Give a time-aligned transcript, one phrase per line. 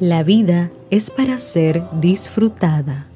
[0.00, 3.06] La vida es para ser disfrutada,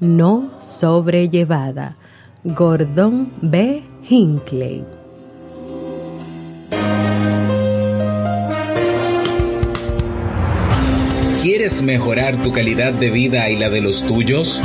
[0.00, 1.96] no sobrellevada.
[2.44, 3.82] Gordon B.
[4.06, 4.84] Hinckley.
[11.42, 14.60] ¿Quieres mejorar tu calidad de vida y la de los tuyos?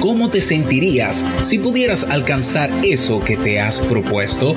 [0.00, 4.54] ¿Cómo te sentirías si pudieras alcanzar eso que te has propuesto?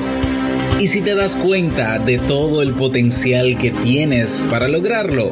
[0.78, 5.32] ¿Y si te das cuenta de todo el potencial que tienes para lograrlo?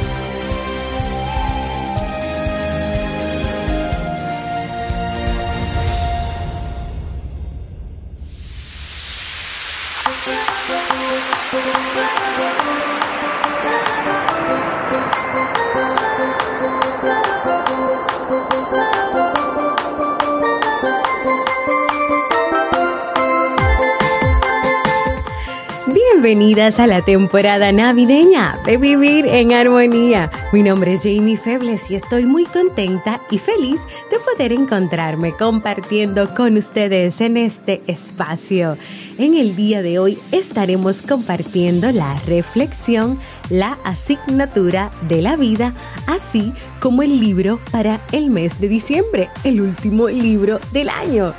[26.21, 30.29] Bienvenidas a la temporada navideña de Vivir en Armonía.
[30.53, 36.31] Mi nombre es Jamie Febles y estoy muy contenta y feliz de poder encontrarme compartiendo
[36.35, 38.77] con ustedes en este espacio.
[39.17, 43.19] En el día de hoy estaremos compartiendo la reflexión,
[43.49, 45.73] la asignatura de la vida,
[46.05, 51.33] así como el libro para el mes de diciembre, el último libro del año.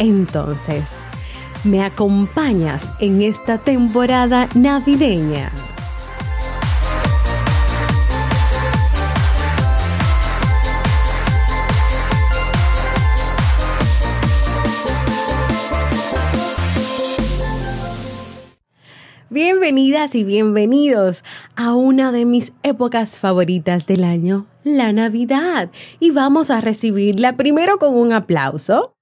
[0.00, 1.04] Entonces,
[1.64, 5.50] me acompañas en esta temporada navideña.
[19.30, 21.22] Bienvenidas y bienvenidos
[21.54, 25.70] a una de mis épocas favoritas del año, la Navidad.
[26.00, 28.97] Y vamos a recibirla primero con un aplauso.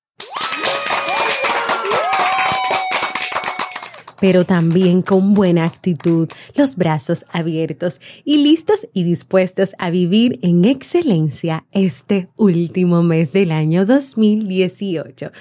[4.20, 10.64] Pero también con buena actitud, los brazos abiertos y listos y dispuestos a vivir en
[10.64, 15.32] excelencia este último mes del año 2018.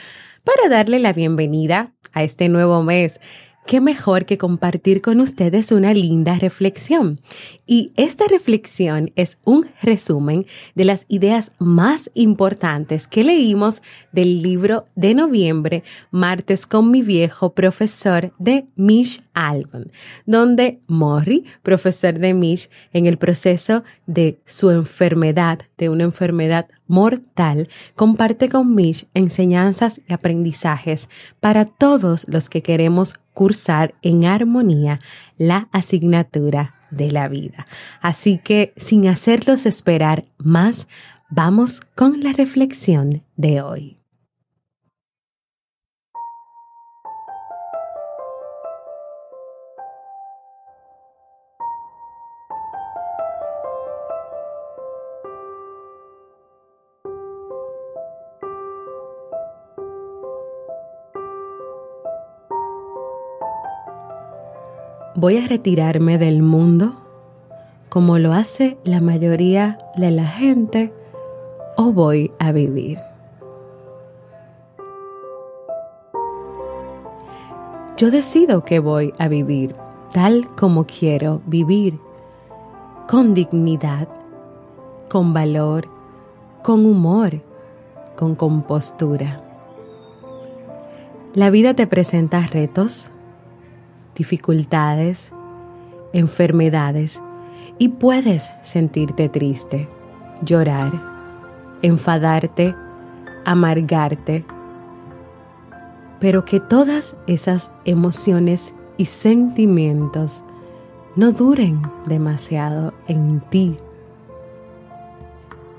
[0.43, 3.19] Para darle la bienvenida a este nuevo mes,
[3.65, 7.19] qué mejor que compartir con ustedes una linda reflexión.
[7.65, 10.45] Y esta reflexión es un resumen
[10.75, 13.81] de las ideas más importantes que leímos
[14.11, 19.91] del libro de noviembre, Martes con mi viejo profesor de Mish Albon,
[20.25, 27.69] donde Morrie, profesor de Mish, en el proceso de su enfermedad, de una enfermedad mortal,
[27.95, 31.09] comparte con Mish enseñanzas y aprendizajes
[31.39, 34.99] para todos los que queremos cursar en armonía
[35.37, 37.67] la asignatura de la vida.
[38.01, 40.87] Así que, sin hacerlos esperar más,
[41.29, 43.94] vamos con la reflexión de hoy.
[65.25, 66.93] Voy a retirarme del mundo
[67.89, 70.93] como lo hace la mayoría de la gente
[71.77, 72.99] o voy a vivir.
[77.97, 79.75] Yo decido que voy a vivir
[80.13, 81.97] tal como quiero vivir,
[83.07, 84.07] con dignidad,
[85.09, 85.87] con valor,
[86.61, 87.41] con humor,
[88.15, 89.41] con compostura.
[91.33, 93.09] La vida te presenta retos,
[94.15, 95.31] dificultades,
[96.13, 97.21] enfermedades
[97.77, 99.87] y puedes sentirte triste,
[100.41, 100.91] llorar,
[101.81, 102.75] enfadarte,
[103.43, 104.45] amargarte,
[106.19, 110.43] pero que todas esas emociones y sentimientos
[111.15, 113.77] no duren demasiado en ti.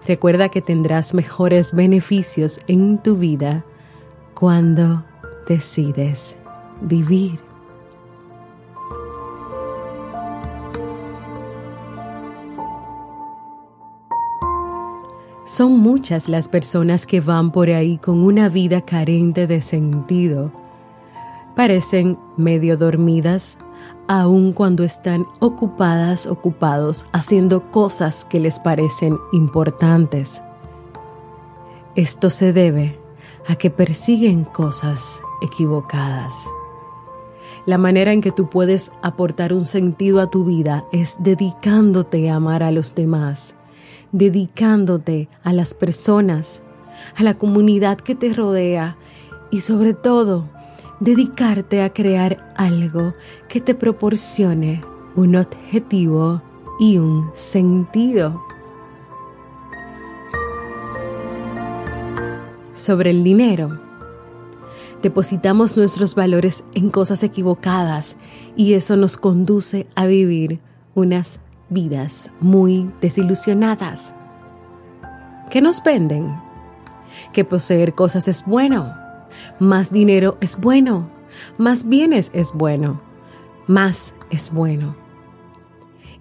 [0.06, 3.65] Recuerda que tendrás mejores beneficios en tu vida
[4.35, 5.03] cuando
[5.49, 6.37] decides
[6.81, 7.45] vivir.
[15.46, 20.50] Son muchas las personas que van por ahí con una vida carente de sentido.
[21.54, 23.56] Parecen medio dormidas,
[24.08, 30.43] aun cuando están ocupadas, ocupados, haciendo cosas que les parecen importantes.
[31.94, 32.99] Esto se debe
[33.46, 36.34] a que persiguen cosas equivocadas.
[37.66, 42.34] La manera en que tú puedes aportar un sentido a tu vida es dedicándote a
[42.34, 43.54] amar a los demás,
[44.12, 46.62] dedicándote a las personas,
[47.17, 48.97] a la comunidad que te rodea
[49.50, 50.49] y sobre todo
[51.00, 53.15] dedicarte a crear algo
[53.49, 54.81] que te proporcione
[55.15, 56.43] un objetivo
[56.79, 58.43] y un sentido.
[62.75, 63.81] Sobre el dinero
[65.03, 68.17] depositamos nuestros valores en cosas equivocadas
[68.56, 70.61] y eso nos conduce a vivir
[70.94, 74.14] unas vidas muy desilusionadas.
[75.50, 76.34] ¿Qué nos venden?
[77.32, 78.94] Que poseer cosas es bueno,
[79.58, 81.08] más dinero es bueno,
[81.58, 83.00] más bienes es bueno,
[83.66, 84.96] más es bueno.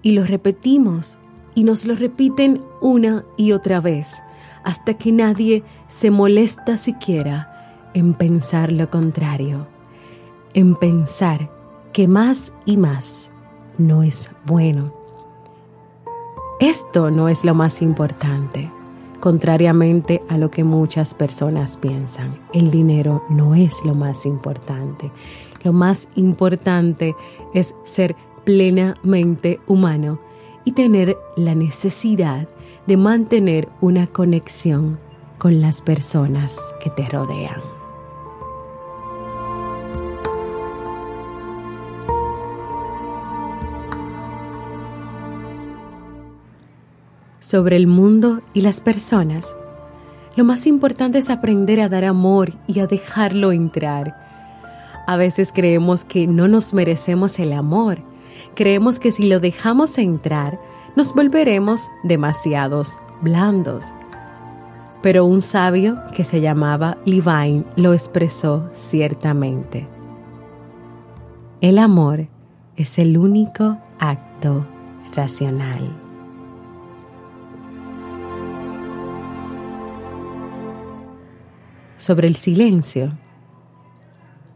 [0.02, 1.18] Y lo repetimos
[1.56, 4.22] y nos lo repiten una y otra vez
[4.64, 9.68] hasta que nadie se molesta siquiera en pensar lo contrario,
[10.54, 11.50] en pensar
[11.94, 13.32] que más y más
[13.78, 15.05] no es bueno.
[16.60, 18.72] Esto no es lo más importante,
[19.20, 22.36] contrariamente a lo que muchas personas piensan.
[22.54, 25.12] El dinero no es lo más importante.
[25.64, 27.14] Lo más importante
[27.54, 28.16] es ser
[28.46, 30.20] plenamente humano
[30.64, 32.48] y tener la necesidad
[32.88, 34.98] de mantener una conexión
[35.38, 37.75] con las personas que te rodean.
[47.56, 49.56] Sobre el mundo y las personas,
[50.36, 54.14] lo más importante es aprender a dar amor y a dejarlo entrar.
[55.08, 58.00] A veces creemos que no nos merecemos el amor.
[58.56, 60.60] Creemos que si lo dejamos entrar,
[60.98, 63.86] nos volveremos demasiados blandos.
[65.02, 69.88] Pero un sabio que se llamaba Levine lo expresó ciertamente.
[71.62, 72.28] El amor
[72.76, 74.66] es el único acto
[75.16, 76.05] racional.
[81.98, 83.18] Sobre el silencio.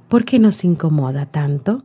[0.07, 1.83] ¿Por qué nos incomoda tanto?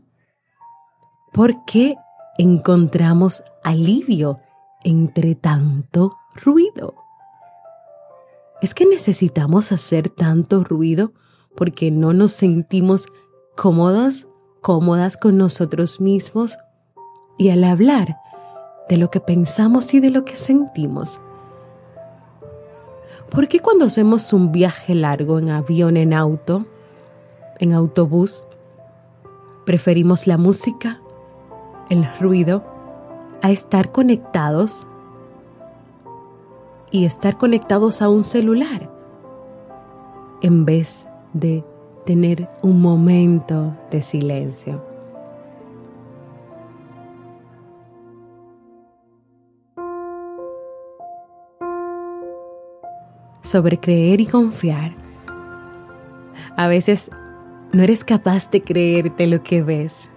[1.32, 1.96] ¿Por qué
[2.38, 4.40] encontramos alivio
[4.82, 6.94] entre tanto ruido?
[8.62, 11.12] ¿Es que necesitamos hacer tanto ruido
[11.56, 13.06] porque no nos sentimos
[13.56, 14.26] cómodos,
[14.62, 16.56] cómodas con nosotros mismos?
[17.36, 18.16] Y al hablar
[18.88, 21.20] de lo que pensamos y de lo que sentimos,
[23.30, 26.66] ¿Por qué cuando hacemos un viaje largo en avión, en auto,
[27.58, 28.44] en autobús,
[29.64, 31.00] preferimos la música,
[31.88, 32.62] el ruido,
[33.42, 34.86] a estar conectados
[36.90, 38.88] y estar conectados a un celular
[40.40, 41.64] en vez de
[42.06, 44.93] tener un momento de silencio?
[53.44, 54.92] Sobre creer y confiar.
[56.56, 57.10] A veces
[57.72, 60.10] no eres capaz de creerte lo que ves.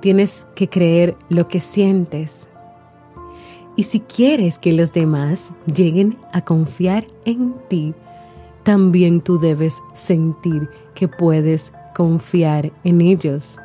[0.00, 2.48] Tienes que creer lo que sientes.
[3.76, 7.94] Y si quieres que los demás lleguen a confiar en ti,
[8.62, 13.58] también tú debes sentir que puedes confiar en ellos.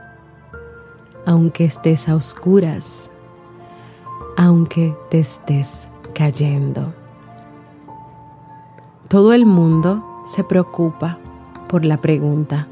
[1.25, 3.11] Aunque estés a oscuras,
[4.37, 6.98] aunque te estés cayendo.
[9.09, 11.17] Todo el mundo se preocupa
[11.67, 12.67] por la pregunta,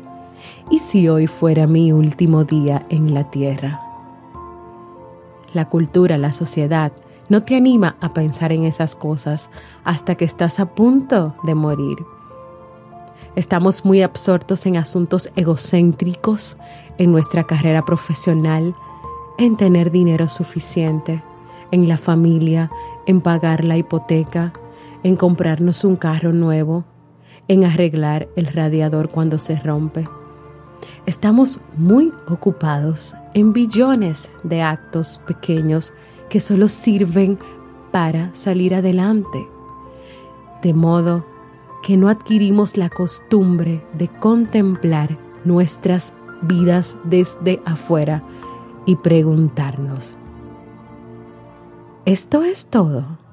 [0.70, 3.82] ¿y si hoy fuera mi último día en la tierra?
[5.53, 6.91] La cultura, la sociedad,
[7.27, 9.50] no te anima a pensar en esas cosas
[9.84, 11.98] hasta que estás a punto de morir.
[13.36, 16.56] Estamos muy absortos en asuntos egocéntricos,
[17.00, 18.75] en nuestra carrera profesional,
[19.39, 21.24] en tener dinero suficiente,
[21.72, 22.70] en la familia,
[23.08, 24.53] en pagar la hipoteca,
[25.04, 26.86] en comprarnos un carro nuevo,
[27.48, 30.06] en arreglar el radiador cuando se rompe.
[31.06, 35.94] Estamos muy ocupados en billones de actos pequeños
[36.30, 37.39] que solo sirven
[37.92, 39.48] para salir adelante,
[40.62, 41.25] de modo
[41.84, 48.24] que no adquirimos la costumbre de contemplar nuestras vidas desde afuera
[48.86, 50.18] y preguntarnos,
[52.06, 53.26] ¿esto es todo?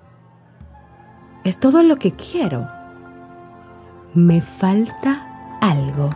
[1.44, 2.66] Es todo lo que quiero.
[4.14, 6.10] Me falta algo.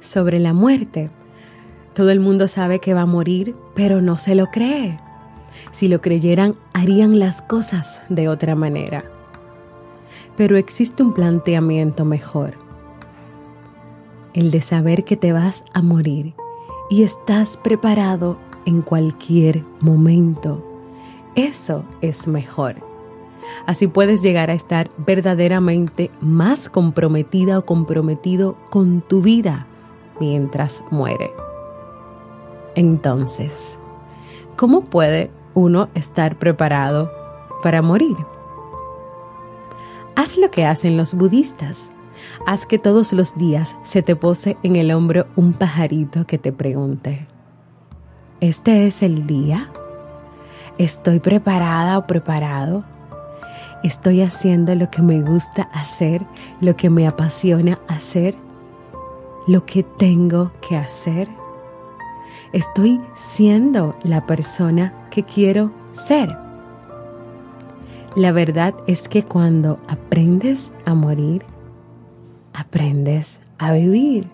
[0.00, 1.10] Sobre la muerte.
[1.94, 4.98] Todo el mundo sabe que va a morir, pero no se lo cree.
[5.72, 9.04] Si lo creyeran, harían las cosas de otra manera.
[10.36, 12.69] Pero existe un planteamiento mejor.
[14.32, 16.34] El de saber que te vas a morir
[16.88, 20.64] y estás preparado en cualquier momento.
[21.34, 22.76] Eso es mejor.
[23.66, 29.66] Así puedes llegar a estar verdaderamente más comprometida o comprometido con tu vida
[30.20, 31.32] mientras muere.
[32.74, 33.78] Entonces,
[34.56, 37.10] ¿cómo puede uno estar preparado
[37.62, 38.16] para morir?
[40.14, 41.90] Haz lo que hacen los budistas.
[42.46, 46.52] Haz que todos los días se te pose en el hombro un pajarito que te
[46.52, 47.26] pregunte,
[48.40, 49.70] ¿este es el día?
[50.78, 52.84] ¿Estoy preparada o preparado?
[53.82, 56.22] ¿Estoy haciendo lo que me gusta hacer,
[56.60, 58.34] lo que me apasiona hacer,
[59.46, 61.28] lo que tengo que hacer?
[62.52, 66.36] ¿Estoy siendo la persona que quiero ser?
[68.16, 71.44] La verdad es que cuando aprendes a morir,
[72.52, 74.28] aprendes a vivir.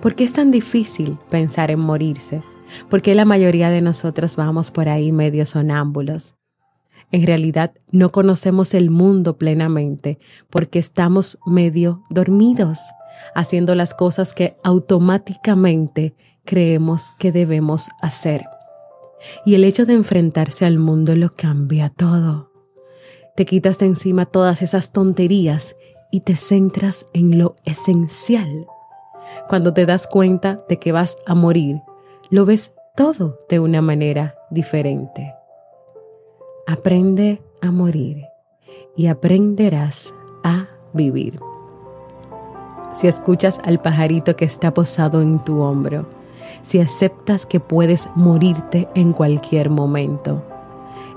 [0.00, 2.42] ¿Por qué es tan difícil pensar en morirse?
[2.88, 6.34] ¿Por qué la mayoría de nosotros vamos por ahí medio sonámbulos?
[7.12, 10.18] En realidad no conocemos el mundo plenamente
[10.50, 12.80] porque estamos medio dormidos,
[13.34, 18.46] haciendo las cosas que automáticamente creemos que debemos hacer.
[19.44, 22.50] Y el hecho de enfrentarse al mundo lo cambia todo.
[23.36, 25.76] Te quitas de encima todas esas tonterías
[26.12, 28.66] y te centras en lo esencial.
[29.48, 31.80] Cuando te das cuenta de que vas a morir,
[32.30, 35.34] lo ves todo de una manera diferente.
[36.68, 38.26] Aprende a morir
[38.94, 40.14] y aprenderás
[40.44, 41.40] a vivir.
[42.94, 46.06] Si escuchas al pajarito que está posado en tu hombro,
[46.62, 50.42] si aceptas que puedes morirte en cualquier momento,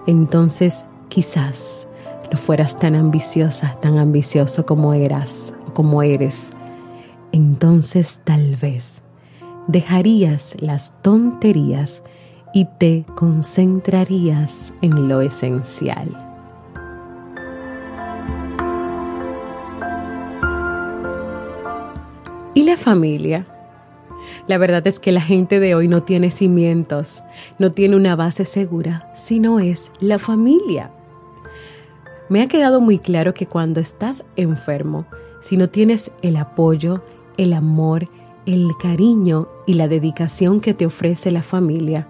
[0.07, 1.87] entonces quizás
[2.35, 6.49] fueras tan ambiciosa, tan ambicioso como eras o como eres.
[7.31, 9.01] Entonces tal vez
[9.67, 12.03] dejarías las tonterías
[12.53, 16.25] y te concentrarías en lo esencial.
[22.53, 23.45] ¿Y la familia?
[24.47, 27.23] La verdad es que la gente de hoy no tiene cimientos,
[27.59, 30.91] no tiene una base segura, sino es la familia.
[32.27, 35.05] Me ha quedado muy claro que cuando estás enfermo,
[35.41, 37.03] si no tienes el apoyo,
[37.37, 38.09] el amor,
[38.45, 42.07] el cariño y la dedicación que te ofrece la familia,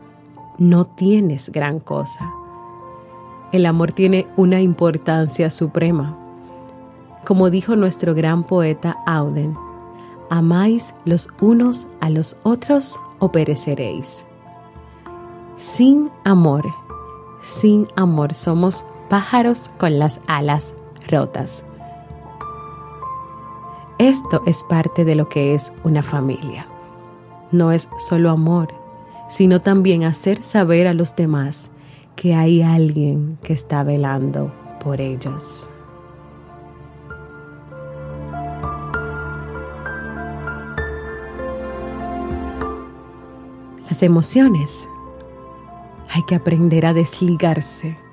[0.58, 2.32] no tienes gran cosa.
[3.52, 6.18] El amor tiene una importancia suprema.
[7.26, 9.58] Como dijo nuestro gran poeta Auden,
[10.30, 14.26] amáis los unos a los otros o pereceréis.
[15.58, 16.66] Sin amor,
[17.42, 20.76] sin amor somos pájaros con las alas
[21.08, 21.64] rotas.
[23.98, 26.68] Esto es parte de lo que es una familia.
[27.52, 28.74] No es solo amor,
[29.30, 31.72] sino también hacer saber a los demás
[32.16, 34.52] que hay alguien que está velando
[34.84, 35.70] por ellos.
[43.88, 44.90] Las emociones.
[46.10, 48.05] Hay que aprender a desligarse.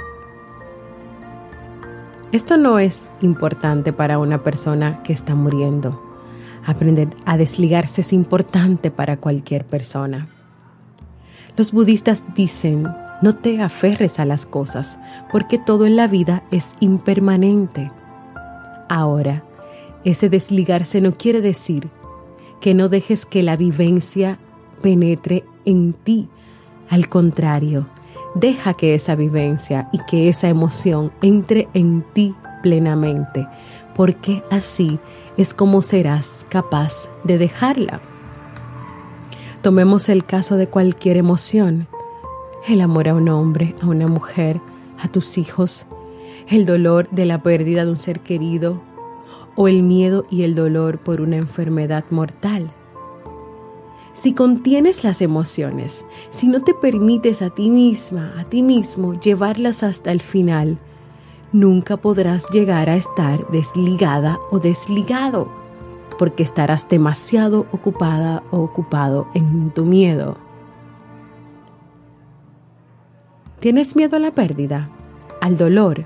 [2.33, 6.03] Esto no es importante para una persona que está muriendo.
[6.65, 10.29] Aprender a desligarse es importante para cualquier persona.
[11.59, 12.85] Los budistas dicen,
[13.21, 14.99] no te aferres a las cosas,
[15.31, 17.93] porque todo en la vida es impermanente.
[18.89, 19.45] Ahora,
[20.05, 21.91] ese desligarse no quiere decir
[22.63, 24.39] que no dejes que la vivencia
[24.81, 26.31] penetre en ti.
[26.89, 27.89] Al contrario,
[28.35, 33.47] deja que esa vivencia y que esa emoción entre en ti plenamente,
[33.95, 34.99] porque así
[35.37, 38.01] es como serás capaz de dejarla.
[39.61, 41.87] Tomemos el caso de cualquier emoción,
[42.69, 44.61] el amor a un hombre, a una mujer,
[44.99, 45.87] a tus hijos,
[46.49, 48.81] el dolor de la pérdida de un ser querido
[49.55, 52.71] o el miedo y el dolor por una enfermedad mortal
[54.13, 59.83] si contienes las emociones, si no te permites a ti misma, a ti mismo, llevarlas
[59.83, 60.79] hasta el final,
[61.53, 65.61] nunca podrás llegar a estar desligada o desligado.
[66.19, 70.37] porque estarás demasiado ocupada o ocupado en tu miedo.
[73.59, 74.89] ¿Tienes miedo a la pérdida?
[75.41, 76.05] ¿Al dolor?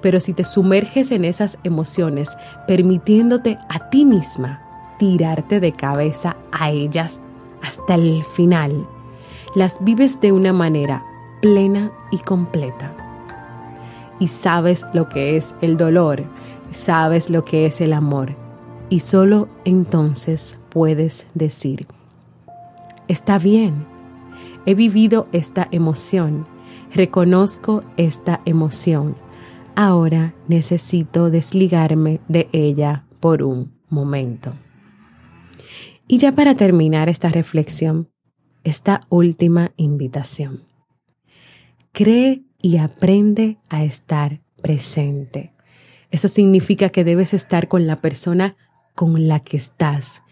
[0.00, 2.34] Pero si te sumerges en esas emociones,
[2.66, 4.62] permitiéndote a ti misma
[4.98, 7.20] tirarte de cabeza a ellas
[7.62, 8.86] hasta el final,
[9.54, 11.04] las vives de una manera
[11.40, 12.94] plena y completa.
[14.18, 16.24] Y sabes lo que es el dolor,
[16.70, 18.34] sabes lo que es el amor.
[18.88, 21.86] Y solo entonces puedes decir,
[23.08, 23.86] está bien,
[24.66, 26.46] he vivido esta emoción,
[26.94, 29.16] reconozco esta emoción,
[29.74, 34.52] ahora necesito desligarme de ella por un momento.
[36.12, 38.10] Y ya para terminar esta reflexión,
[38.64, 40.64] esta última invitación.
[41.92, 45.54] Cree y aprende a estar presente.
[46.10, 48.56] Eso significa que debes estar con la persona
[48.94, 50.22] con la que estás,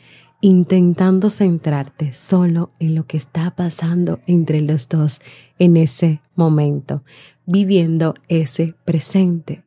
[0.42, 5.22] intentando centrarte solo en lo que está pasando entre los dos
[5.58, 7.04] en ese momento,
[7.46, 9.64] viviendo ese presente.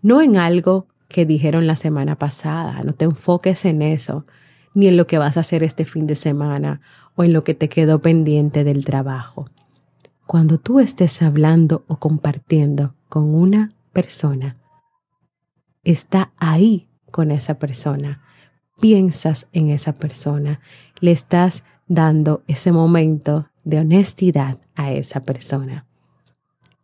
[0.00, 4.26] No en algo que dijeron la semana pasada, no te enfoques en eso,
[4.74, 6.80] ni en lo que vas a hacer este fin de semana
[7.14, 9.48] o en lo que te quedó pendiente del trabajo.
[10.26, 14.56] Cuando tú estés hablando o compartiendo con una persona,
[15.84, 18.22] está ahí con esa persona,
[18.80, 20.60] piensas en esa persona,
[21.00, 25.86] le estás dando ese momento de honestidad a esa persona.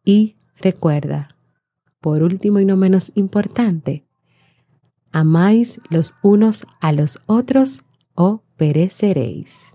[0.04, 1.28] Y recuerda,
[2.00, 4.04] por último y no menos importante,
[5.12, 7.83] amáis los unos a los otros
[8.14, 9.71] o pereceréis.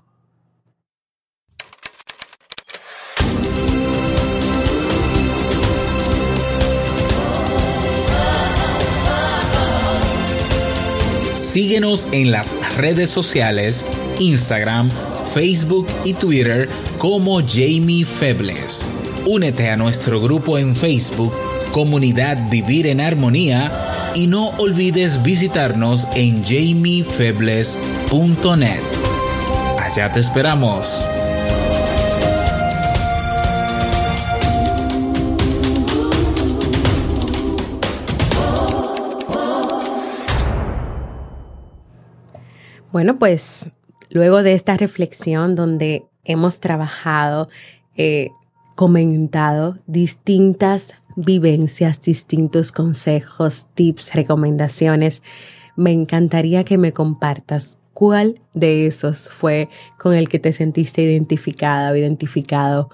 [11.56, 13.86] Síguenos en las redes sociales,
[14.20, 14.89] Instagram,
[15.34, 16.67] Facebook y Twitter
[16.98, 18.86] como Jamie Febles.
[19.26, 21.32] Únete a nuestro grupo en Facebook,
[21.76, 23.70] Comunidad Vivir en Armonía,
[24.16, 28.80] y no olvides visitarnos en jamiefebles.net.
[29.84, 31.06] Allá te esperamos.
[42.94, 43.70] Bueno, pues
[44.12, 47.50] luego de esta reflexión donde hemos trabajado,
[47.98, 48.30] eh,
[48.76, 55.21] comentado distintas vivencias, distintos consejos, tips, recomendaciones,
[55.75, 61.91] me encantaría que me compartas cuál de esos fue con el que te sentiste identificada
[61.91, 62.89] o identificado,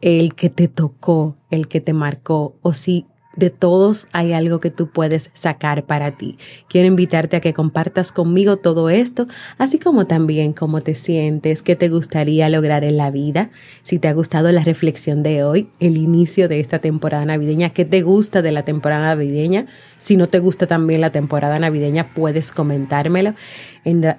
[0.00, 3.06] el que te tocó, el que te marcó, o si
[3.40, 6.38] de todos hay algo que tú puedes sacar para ti.
[6.68, 9.26] Quiero invitarte a que compartas conmigo todo esto,
[9.58, 13.50] así como también cómo te sientes, qué te gustaría lograr en la vida.
[13.82, 17.84] Si te ha gustado la reflexión de hoy, el inicio de esta temporada navideña, qué
[17.84, 19.66] te gusta de la temporada navideña.
[20.00, 23.34] Si no te gusta también la temporada navideña, puedes comentármelo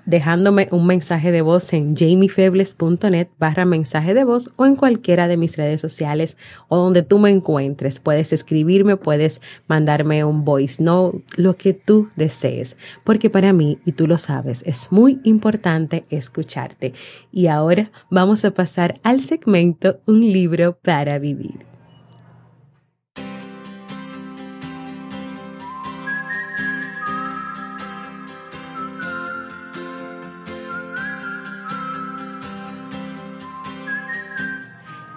[0.06, 5.38] dejándome un mensaje de voz en jamiefebles.net barra mensaje de voz o en cualquiera de
[5.38, 8.00] mis redes sociales o donde tú me encuentres.
[8.00, 13.94] Puedes escribirme, puedes mandarme un voice note, lo que tú desees, porque para mí, y
[13.94, 16.94] tú lo sabes, es muy importante escucharte.
[17.32, 21.71] Y ahora vamos a pasar al segmento Un libro para vivir.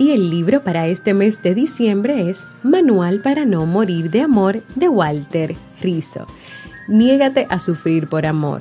[0.05, 4.63] Y el libro para este mes de diciembre es Manual para no morir de amor
[4.75, 6.27] de Walter Rizzo.
[6.89, 8.61] Niégate a sufrir por amor.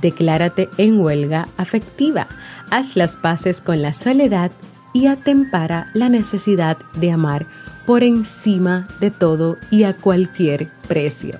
[0.00, 2.28] Declárate en huelga afectiva.
[2.70, 4.52] Haz las paces con la soledad
[4.92, 7.48] y atempara la necesidad de amar
[7.86, 11.36] por encima de todo y a cualquier precio.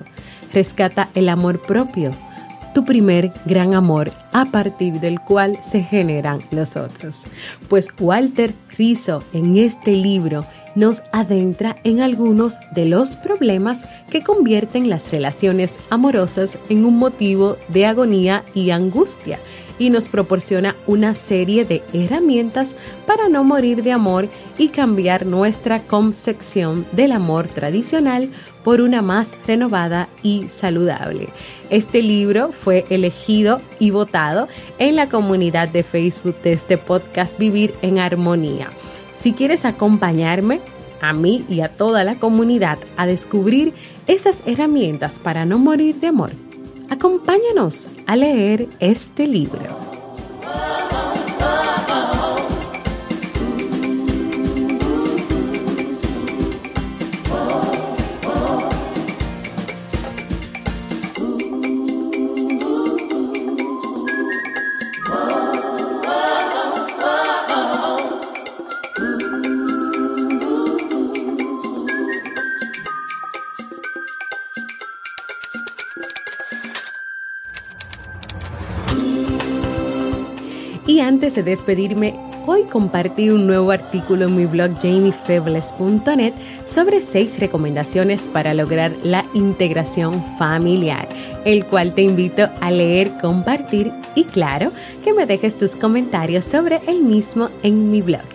[0.53, 2.11] Rescata el amor propio
[2.75, 7.23] tu primer gran amor a partir del cual se generan los otros.
[7.69, 14.89] Pues Walter Rizzo en este libro nos adentra en algunos de los problemas que convierten
[14.89, 19.39] las relaciones amorosas en un motivo de agonía y angustia
[19.79, 25.79] y nos proporciona una serie de herramientas para no morir de amor y cambiar nuestra
[25.79, 28.29] concepción del amor tradicional
[28.63, 31.29] por una más renovada y saludable.
[31.69, 34.47] Este libro fue elegido y votado
[34.79, 38.69] en la comunidad de Facebook de este podcast Vivir en Armonía.
[39.19, 40.61] Si quieres acompañarme,
[41.01, 43.73] a mí y a toda la comunidad a descubrir
[44.07, 46.31] esas herramientas para no morir de amor,
[46.89, 49.84] Acompáñanos a leer este libro.
[81.43, 82.13] Despedirme,
[82.45, 86.33] hoy compartí un nuevo artículo en mi blog jamiefebles.net
[86.67, 91.07] sobre seis recomendaciones para lograr la integración familiar,
[91.45, 94.71] el cual te invito a leer, compartir y claro,
[95.03, 98.25] que me dejes tus comentarios sobre el mismo en mi blog.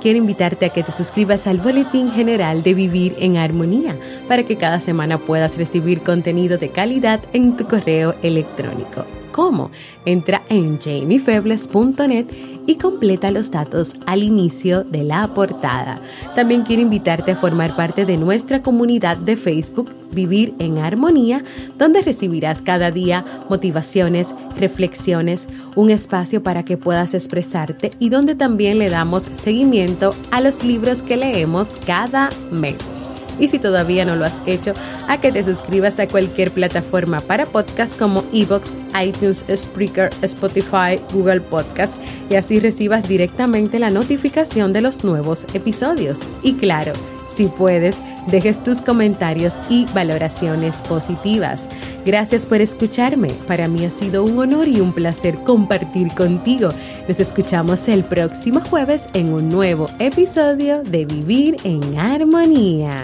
[0.00, 3.96] Quiero invitarte a que te suscribas al Boletín General de Vivir en Armonía
[4.28, 9.04] para que cada semana puedas recibir contenido de calidad en tu correo electrónico
[9.36, 9.70] cómo.
[10.06, 12.26] Entra en jamiefebles.net
[12.66, 16.00] y completa los datos al inicio de la portada.
[16.34, 21.44] También quiero invitarte a formar parte de nuestra comunidad de Facebook Vivir en Armonía,
[21.76, 28.78] donde recibirás cada día motivaciones, reflexiones, un espacio para que puedas expresarte y donde también
[28.78, 32.95] le damos seguimiento a los libros que leemos cada mes
[33.38, 34.74] y si todavía no lo has hecho,
[35.08, 41.40] a que te suscribas a cualquier plataforma para podcast como Evox, iTunes, Spreaker, Spotify, Google
[41.40, 41.94] Podcast
[42.30, 46.18] y así recibas directamente la notificación de los nuevos episodios.
[46.42, 46.92] Y claro,
[47.34, 47.96] si puedes,
[48.26, 51.68] dejes tus comentarios y valoraciones positivas.
[52.04, 53.30] Gracias por escucharme.
[53.46, 56.68] Para mí ha sido un honor y un placer compartir contigo.
[57.08, 62.96] Nos escuchamos el próximo jueves en un nuevo episodio de Vivir en Armonía.